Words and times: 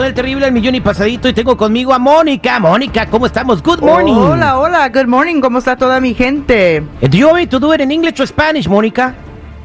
con 0.00 0.06
el 0.06 0.14
terrible 0.14 0.46
al 0.46 0.52
millón 0.52 0.74
y 0.74 0.80
pasadito 0.80 1.28
y 1.28 1.34
tengo 1.34 1.58
conmigo 1.58 1.92
a 1.92 1.98
Mónica. 1.98 2.58
Mónica, 2.58 3.04
¿cómo 3.04 3.26
estamos? 3.26 3.62
Good 3.62 3.80
morning. 3.80 4.14
Hola, 4.14 4.58
hola, 4.58 4.88
good 4.88 5.04
morning. 5.06 5.42
¿Cómo 5.42 5.58
está 5.58 5.76
toda 5.76 6.00
mi 6.00 6.14
gente? 6.14 6.82
Uh, 7.02 7.06
Do 7.06 7.18
you 7.18 7.26
want 7.26 7.36
me 7.40 7.46
to 7.46 7.60
do 7.60 7.74
it 7.74 7.82
in 7.82 7.90
English 7.90 8.18
or 8.18 8.26
Spanish, 8.26 8.66
Mónica? 8.66 9.14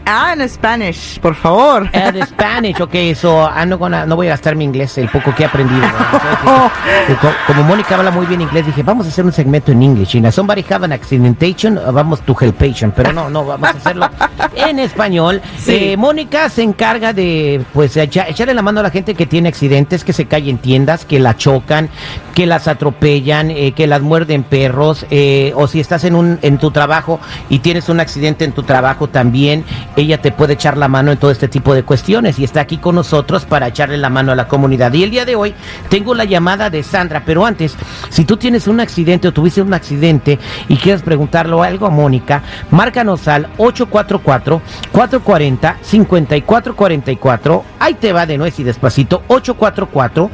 Ah, 0.07 0.33
en 0.37 0.47
Spanish, 0.47 1.19
por 1.19 1.33
favor. 1.33 1.83
Uh, 1.91 2.11
the 2.11 2.25
Spanish, 2.27 2.79
okay, 2.79 3.15
so 3.15 3.43
I'm 3.49 3.69
not 3.69 3.79
gonna, 3.79 4.05
no 4.05 4.15
voy 4.15 4.27
a 4.27 4.31
gastar 4.31 4.55
mi 4.55 4.63
inglés, 4.63 4.95
el 4.99 5.09
poco 5.09 5.33
que 5.33 5.43
he 5.43 5.45
aprendido. 5.47 5.81
Como 7.47 7.63
Mónica 7.63 7.95
habla 7.95 8.11
muy 8.11 8.27
bien 8.27 8.41
inglés, 8.41 8.67
dije, 8.67 8.83
vamos 8.83 9.07
a 9.07 9.09
hacer 9.09 9.25
un 9.25 9.31
segmento 9.31 9.71
en 9.71 9.81
English. 9.81 10.15
Y 10.15 10.31
somebody 10.31 10.63
have 10.69 10.85
an 10.85 10.91
accidentation, 10.91 11.79
vamos 11.91 12.21
to 12.21 12.35
helpation. 12.39 12.91
Pero 12.91 13.13
no, 13.13 13.29
no, 13.31 13.45
vamos 13.45 13.67
a 13.69 13.71
hacerlo 13.77 14.07
en 14.55 14.77
español. 14.79 15.41
Sí. 15.57 15.75
Eh, 15.93 15.97
Mónica 15.97 16.49
se 16.49 16.61
encarga 16.61 17.11
de, 17.11 17.63
pues, 17.73 17.97
echa- 17.97 18.27
echarle 18.29 18.53
la 18.53 18.61
mano 18.61 18.81
a 18.81 18.83
la 18.83 18.91
gente 18.91 19.15
que 19.15 19.25
tiene 19.25 19.49
accidentes, 19.49 20.03
que 20.03 20.13
se 20.13 20.25
cae 20.25 20.49
en 20.49 20.59
tiendas, 20.59 21.05
que 21.05 21.19
la 21.19 21.35
chocan, 21.35 21.89
que 22.35 22.45
las 22.45 22.67
atropellan, 22.67 23.49
eh, 23.49 23.71
que 23.71 23.87
las 23.87 24.01
muerden 24.01 24.43
perros, 24.43 25.05
eh, 25.09 25.51
o 25.55 25.67
si 25.67 25.79
estás 25.79 26.03
en 26.03 26.13
un 26.15 26.37
en 26.43 26.57
tu 26.59 26.69
trabajo 26.69 27.19
y 27.49 27.59
tienes 27.59 27.89
un 27.89 27.99
accidente 27.99 28.45
en 28.45 28.51
tu 28.51 28.61
trabajo 28.63 29.07
también, 29.07 29.63
ella 29.95 30.21
te 30.21 30.31
puede 30.31 30.53
echar 30.53 30.77
la 30.77 30.87
mano 30.87 31.11
en 31.11 31.17
todo 31.17 31.31
este 31.31 31.47
tipo 31.47 31.73
de 31.73 31.83
cuestiones 31.83 32.39
y 32.39 32.43
está 32.43 32.61
aquí 32.61 32.77
con 32.77 32.95
nosotros 32.95 33.45
para 33.45 33.67
echarle 33.67 33.97
la 33.97 34.09
mano 34.09 34.31
a 34.31 34.35
la 34.35 34.47
comunidad. 34.47 34.93
Y 34.93 35.03
el 35.03 35.11
día 35.11 35.25
de 35.25 35.35
hoy 35.35 35.53
tengo 35.89 36.15
la 36.15 36.25
llamada 36.25 36.69
de 36.69 36.83
Sandra, 36.83 37.23
pero 37.25 37.45
antes, 37.45 37.75
si 38.09 38.25
tú 38.25 38.37
tienes 38.37 38.67
un 38.67 38.79
accidente 38.79 39.27
o 39.27 39.33
tuviste 39.33 39.61
un 39.61 39.73
accidente 39.73 40.39
y 40.67 40.77
quieres 40.77 41.01
preguntarlo 41.01 41.63
algo 41.63 41.85
a 41.85 41.89
Mónica, 41.89 42.43
márcanos 42.71 43.27
al 43.27 43.47
844 43.57 44.61
440 44.91 45.77
5444. 45.81 47.63
Ahí 47.79 47.93
te 47.95 48.13
va 48.13 48.25
de 48.25 48.37
nuez 48.37 48.59
y 48.59 48.63
despacito 48.63 49.23
844 49.27 50.29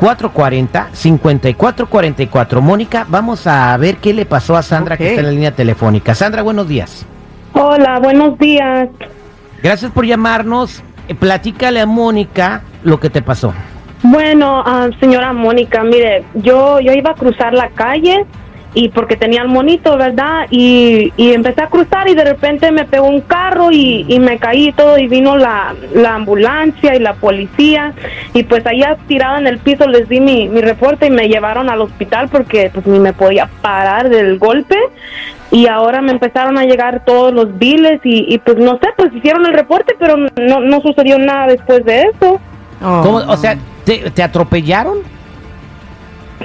440-5444. 0.00 2.60
Mónica, 2.60 3.06
vamos 3.08 3.46
a 3.46 3.76
ver 3.78 3.96
qué 3.96 4.12
le 4.12 4.26
pasó 4.26 4.56
a 4.56 4.62
Sandra 4.62 4.96
que 4.96 5.08
está 5.08 5.20
en 5.20 5.26
la 5.26 5.32
línea 5.32 5.54
telefónica. 5.54 6.14
Sandra, 6.14 6.42
buenos 6.42 6.68
días. 6.68 7.06
Hola, 7.58 7.98
buenos 8.00 8.38
días. 8.38 8.90
Gracias 9.62 9.90
por 9.90 10.04
llamarnos. 10.04 10.82
Eh, 11.08 11.14
Platícale 11.14 11.80
a 11.80 11.86
Mónica 11.86 12.62
lo 12.84 13.00
que 13.00 13.08
te 13.08 13.22
pasó. 13.22 13.54
Bueno, 14.02 14.62
ah, 14.64 14.88
señora 15.00 15.32
Mónica, 15.32 15.82
mire, 15.82 16.24
yo 16.34 16.80
yo 16.80 16.92
iba 16.92 17.12
a 17.12 17.14
cruzar 17.14 17.54
la 17.54 17.70
calle 17.70 18.26
y 18.76 18.90
porque 18.90 19.16
tenía 19.16 19.40
el 19.40 19.48
monito, 19.48 19.96
¿verdad? 19.96 20.46
Y, 20.50 21.10
y 21.16 21.32
empecé 21.32 21.62
a 21.62 21.68
cruzar 21.68 22.10
y 22.10 22.14
de 22.14 22.24
repente 22.24 22.70
me 22.72 22.84
pegó 22.84 23.06
un 23.06 23.22
carro 23.22 23.72
y, 23.72 24.04
y 24.06 24.20
me 24.20 24.36
caí 24.36 24.68
y 24.68 24.72
todo 24.72 24.98
y 24.98 25.08
vino 25.08 25.38
la, 25.38 25.74
la 25.94 26.14
ambulancia 26.14 26.94
y 26.94 26.98
la 26.98 27.14
policía 27.14 27.94
y 28.34 28.42
pues 28.42 28.66
allá 28.66 28.98
tirada 29.08 29.38
en 29.38 29.46
el 29.46 29.60
piso 29.60 29.88
les 29.88 30.10
di 30.10 30.20
mi, 30.20 30.50
mi 30.50 30.60
reporte 30.60 31.06
y 31.06 31.10
me 31.10 31.26
llevaron 31.26 31.70
al 31.70 31.80
hospital 31.80 32.28
porque 32.28 32.70
pues 32.70 32.86
ni 32.86 32.98
me 32.98 33.14
podía 33.14 33.48
parar 33.62 34.10
del 34.10 34.38
golpe 34.38 34.76
y 35.50 35.68
ahora 35.68 36.02
me 36.02 36.12
empezaron 36.12 36.58
a 36.58 36.64
llegar 36.64 37.02
todos 37.06 37.32
los 37.32 37.58
biles 37.58 38.02
y, 38.04 38.26
y 38.28 38.36
pues 38.36 38.58
no 38.58 38.72
sé, 38.72 38.88
pues 38.94 39.10
hicieron 39.14 39.46
el 39.46 39.54
reporte 39.54 39.96
pero 39.98 40.18
no, 40.18 40.60
no 40.60 40.80
sucedió 40.82 41.18
nada 41.18 41.46
después 41.46 41.82
de 41.86 42.02
eso. 42.02 42.38
Oh, 42.82 43.00
¿Cómo? 43.02 43.16
O 43.26 43.36
sea, 43.38 43.56
¿te, 43.86 44.10
te 44.10 44.22
atropellaron? 44.22 45.15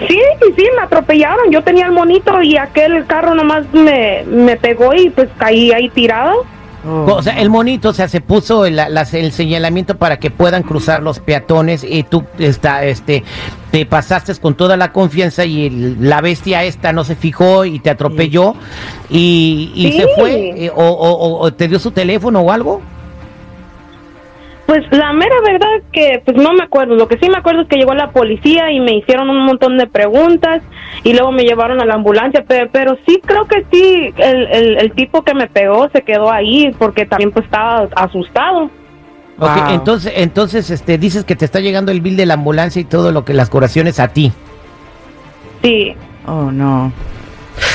Sí, 0.08 0.20
sí, 0.42 0.54
sí, 0.58 0.66
me 0.76 0.82
atropellaron. 0.84 1.52
Yo 1.52 1.64
tenía 1.64 1.86
el 1.86 1.92
monito 1.92 2.42
y 2.42 2.58
aquel 2.58 3.06
carro 3.06 3.36
nomás 3.36 3.66
me, 3.74 4.24
me 4.26 4.56
pegó 4.58 4.94
y 4.94 5.10
pues 5.10 5.30
caí 5.38 5.72
ahí 5.72 5.90
tirado. 5.90 6.46
Oh. 6.84 7.14
O 7.18 7.22
sea, 7.22 7.40
el 7.40 7.52
monito, 7.52 7.90
o 7.90 7.94
sea, 7.94 8.08
se 8.08 8.22
puso 8.22 8.66
el, 8.66 8.78
las- 8.78 9.14
el 9.14 9.32
señalamiento 9.34 9.98
para 9.98 10.18
que 10.18 10.32
puedan 10.32 10.64
cruzar 10.64 11.04
los 11.04 11.20
peatones 11.20 11.84
y 11.88 12.02
tú 12.02 12.24
está, 12.40 12.84
este, 12.86 13.24
te 13.70 13.86
pasaste 13.86 14.34
con 14.38 14.56
toda 14.56 14.76
la 14.78 14.92
confianza 14.92 15.46
y 15.46 15.68
el- 15.68 16.10
la 16.10 16.22
bestia 16.22 16.64
esta 16.64 16.92
no 16.92 17.04
se 17.04 17.16
fijó 17.16 17.66
y 17.66 17.78
te 17.80 17.92
atropelló 17.92 18.56
y, 19.12 19.72
y 19.76 19.92
Sí. 19.92 20.00
se 20.00 20.08
fue 20.18 20.66
eh, 20.66 20.72
o, 20.74 20.84
o- 20.84 21.12
o- 21.12 21.40
o 21.42 21.54
te 21.54 21.68
dio 21.68 21.78
su 21.78 21.92
teléfono 21.92 22.40
o 22.40 22.52
algo. 22.52 22.82
Pues 24.72 24.86
la 24.92 25.12
mera 25.12 25.36
verdad 25.46 25.68
que 25.92 26.22
pues 26.24 26.38
no 26.38 26.54
me 26.54 26.64
acuerdo. 26.64 26.96
Lo 26.96 27.10
que 27.10 27.18
sí 27.18 27.28
me 27.30 27.36
acuerdo 27.36 27.64
es 27.64 27.68
que 27.68 27.76
llegó 27.76 27.94
la 27.94 28.12
policía 28.12 28.72
y 28.72 28.80
me 28.80 28.96
hicieron 28.96 29.30
un 29.30 29.46
montón 29.46 29.78
de 29.78 29.86
preguntas 29.86 30.62
y 31.04 31.12
luego 31.12 31.34
me 31.34 31.44
llevaron 31.44 31.82
a 31.82 31.86
la 31.86 31.96
ambulancia. 31.96 32.46
Pero, 32.48 32.70
pero 32.72 32.98
sí 33.06 33.20
creo 33.26 33.46
que 33.50 33.66
sí, 33.70 34.14
el, 34.16 34.48
el, 34.48 34.78
el 34.78 34.92
tipo 34.94 35.24
que 35.24 35.34
me 35.34 35.48
pegó 35.48 35.90
se 35.90 36.04
quedó 36.04 36.32
ahí 36.32 36.74
porque 36.80 37.06
también 37.06 37.32
pues 37.32 37.44
estaba 37.48 37.90
asustado. 37.98 38.70
Ok, 39.38 39.58
Wow. 39.58 39.74
entonces, 39.74 40.14
entonces, 40.16 40.70
este, 40.70 40.98
dices 40.98 41.26
que 41.26 41.36
te 41.36 41.44
está 41.44 41.60
llegando 41.60 41.92
el 41.92 42.00
bill 42.00 42.16
de 42.16 42.26
la 42.26 42.36
ambulancia 42.36 42.80
y 42.82 42.86
todo 42.86 43.12
lo 43.12 43.26
que 43.26 43.34
las 43.34 43.50
curaciones 43.50 44.00
a 44.00 44.08
ti. 44.08 44.32
Sí. 45.62 45.94
Oh, 46.28 46.50
no. 46.50 46.94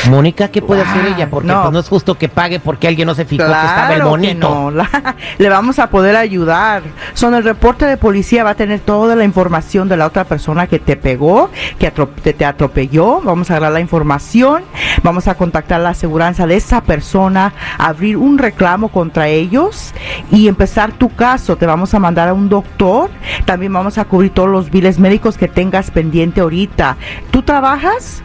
Mónica, 0.08 0.48
¿qué 0.48 0.62
puede 0.62 0.82
Wow, 0.82 0.90
hacer 0.90 1.06
ella? 1.14 1.28
Porque 1.30 1.48
no. 1.48 1.62
pues 1.62 1.72
no 1.72 1.78
es 1.80 1.88
justo 1.88 2.16
que 2.16 2.28
pague 2.28 2.60
porque 2.60 2.88
alguien 2.88 3.06
no 3.06 3.14
se 3.14 3.24
fijó 3.24 3.44
que 3.44 3.50
estaba 3.50 3.94
el 3.94 4.02
bonito. 4.02 4.48
no. 4.48 4.70
La- 4.70 5.16
le 5.38 5.48
vamos 5.48 5.78
a 5.78 5.88
poder 5.90 6.16
ayudar. 6.16 6.82
Son 7.14 7.34
el 7.34 7.44
reporte 7.44 7.86
de 7.86 7.96
policía 7.96 8.44
va 8.44 8.50
a 8.50 8.54
tener 8.54 8.80
toda 8.80 9.14
la 9.16 9.24
información 9.24 9.88
de 9.88 9.96
la 9.96 10.06
otra 10.06 10.24
persona 10.24 10.66
que 10.66 10.78
te 10.78 10.96
pegó, 10.96 11.50
que 11.78 11.92
atro- 11.92 12.08
te, 12.22 12.32
te 12.32 12.44
atropelló. 12.44 13.20
Vamos 13.22 13.50
a 13.50 13.54
agarrar 13.56 13.72
la 13.72 13.80
información, 13.80 14.62
vamos 15.02 15.28
a 15.28 15.34
contactar 15.34 15.80
la 15.80 15.90
aseguranza 15.90 16.46
de 16.46 16.56
esa 16.56 16.80
persona, 16.82 17.52
abrir 17.78 18.16
un 18.16 18.38
reclamo 18.38 18.88
contra 18.88 19.28
ellos 19.28 19.92
y 20.30 20.48
empezar 20.48 20.92
tu 20.92 21.14
caso. 21.14 21.56
Te 21.56 21.66
vamos 21.66 21.94
a 21.94 21.98
mandar 21.98 22.28
a 22.28 22.34
un 22.34 22.48
doctor. 22.48 23.10
También 23.44 23.72
vamos 23.72 23.98
a 23.98 24.04
cubrir 24.04 24.30
todos 24.32 24.48
los 24.48 24.70
biles 24.70 24.98
médicos 24.98 25.36
que 25.38 25.48
tengas 25.48 25.90
pendiente 25.90 26.40
ahorita. 26.40 26.96
¿Tú 27.30 27.42
trabajas? 27.42 28.22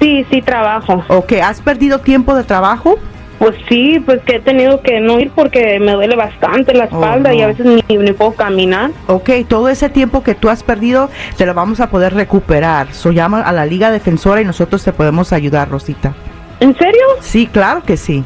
Sí, 0.00 0.26
sí 0.30 0.42
trabajo. 0.42 1.04
¿O 1.08 1.24
que 1.26 1.42
has 1.42 1.60
perdido 1.60 1.98
tiempo 2.00 2.34
de 2.34 2.44
trabajo? 2.44 2.98
Pues 3.38 3.54
sí, 3.68 4.00
pues 4.04 4.22
que 4.22 4.36
he 4.36 4.40
tenido 4.40 4.80
que 4.80 4.98
no 5.00 5.20
ir 5.20 5.30
porque 5.30 5.78
me 5.78 5.92
duele 5.92 6.16
bastante 6.16 6.72
la 6.72 6.84
Oh, 6.84 6.86
espalda 6.86 7.34
y 7.34 7.42
a 7.42 7.48
veces 7.48 7.66
ni, 7.66 7.96
ni 7.98 8.12
puedo 8.12 8.32
caminar. 8.32 8.90
Ok, 9.08 9.28
todo 9.46 9.68
ese 9.68 9.90
tiempo 9.90 10.22
que 10.22 10.34
tú 10.34 10.48
has 10.48 10.62
perdido 10.62 11.10
te 11.36 11.44
lo 11.44 11.52
vamos 11.52 11.80
a 11.80 11.90
poder 11.90 12.14
recuperar. 12.14 12.92
So 12.94 13.10
llama 13.12 13.42
a 13.42 13.52
la 13.52 13.66
Liga 13.66 13.90
Defensora 13.90 14.40
y 14.40 14.44
nosotros 14.46 14.82
te 14.84 14.92
podemos 14.94 15.34
ayudar, 15.34 15.68
Rosita. 15.68 16.14
¿En 16.60 16.74
serio? 16.78 17.02
Sí, 17.20 17.46
claro 17.46 17.82
que 17.82 17.98
sí. 17.98 18.24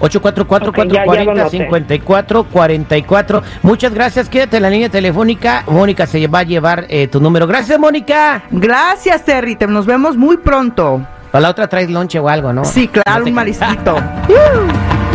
844 0.00 0.68
Ok, 0.70 0.76
ya- 0.76 0.84
ya 0.84 1.00
lo 1.00 1.06
440 1.06 1.44
noté. 1.44 1.58
54 1.58 2.44
44 2.44 3.42
Muchas 3.64 3.92
gracias, 3.92 4.28
quédate 4.28 4.58
en 4.58 4.62
la 4.62 4.70
línea 4.70 4.88
telefónica. 4.88 5.64
Mónica 5.66 6.06
se 6.06 6.24
va 6.28 6.38
a 6.40 6.44
llevar 6.44 6.86
eh, 6.88 7.08
tu 7.08 7.20
número. 7.20 7.48
Gracias, 7.48 7.80
Mónica. 7.80 8.44
Gracias, 8.52 9.24
Terry. 9.24 9.56
Te- 9.56 9.66
Nos 9.66 9.86
vemos 9.86 10.16
muy 10.16 10.36
pronto. 10.36 11.02
Para 11.30 11.42
la 11.42 11.50
otra 11.50 11.68
traes 11.68 11.90
lonche 11.90 12.18
o 12.18 12.28
algo, 12.28 12.52
¿no? 12.52 12.64
Sí, 12.64 12.88
claro, 12.88 13.18
No 13.18 13.24
te- 13.24 13.30
un 13.30 13.34
marisquito. 13.34 13.96